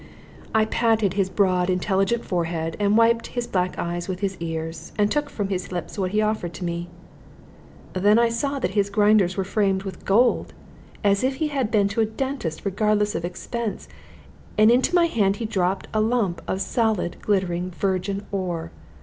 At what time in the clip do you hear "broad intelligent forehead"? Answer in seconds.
1.29-2.75